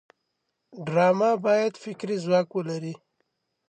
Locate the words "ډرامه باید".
0.85-1.73